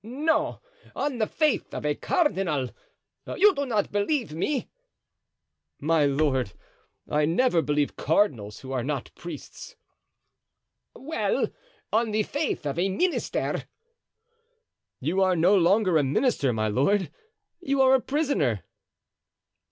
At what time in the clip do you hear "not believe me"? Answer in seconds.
3.67-4.67